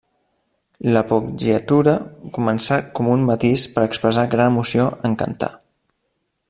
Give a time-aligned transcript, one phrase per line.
[0.95, 1.93] L'appoggiatura
[2.39, 5.55] començar com un matís per expressar gran emoció en cantar.